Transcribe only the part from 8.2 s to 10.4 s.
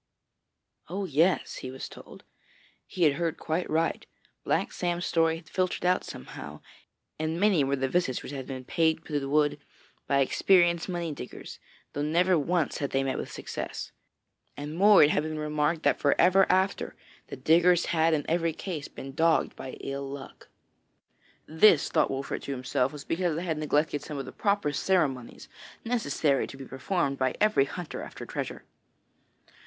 which had been paid to the wood by